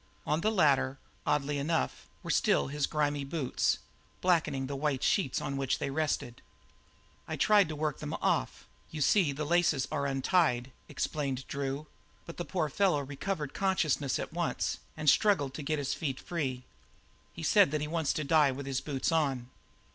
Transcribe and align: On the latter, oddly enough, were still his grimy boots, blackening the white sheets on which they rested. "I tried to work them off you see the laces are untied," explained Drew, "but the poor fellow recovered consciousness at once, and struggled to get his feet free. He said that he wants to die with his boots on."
On 0.25 0.41
the 0.41 0.49
latter, 0.51 0.97
oddly 1.27 1.59
enough, 1.59 2.07
were 2.23 2.31
still 2.31 2.69
his 2.69 2.87
grimy 2.87 3.23
boots, 3.23 3.77
blackening 4.19 4.65
the 4.65 4.75
white 4.75 5.03
sheets 5.03 5.39
on 5.39 5.57
which 5.57 5.77
they 5.77 5.91
rested. 5.91 6.41
"I 7.27 7.35
tried 7.35 7.69
to 7.69 7.75
work 7.75 7.99
them 7.99 8.15
off 8.15 8.65
you 8.89 8.99
see 8.99 9.31
the 9.31 9.45
laces 9.45 9.87
are 9.91 10.07
untied," 10.07 10.71
explained 10.89 11.47
Drew, 11.47 11.85
"but 12.25 12.37
the 12.37 12.45
poor 12.45 12.67
fellow 12.67 13.01
recovered 13.01 13.53
consciousness 13.53 14.17
at 14.17 14.33
once, 14.33 14.79
and 14.97 15.07
struggled 15.07 15.53
to 15.53 15.61
get 15.61 15.77
his 15.77 15.93
feet 15.93 16.19
free. 16.19 16.63
He 17.31 17.43
said 17.43 17.69
that 17.69 17.81
he 17.81 17.87
wants 17.87 18.11
to 18.13 18.23
die 18.23 18.51
with 18.51 18.65
his 18.65 18.81
boots 18.81 19.11
on." 19.11 19.51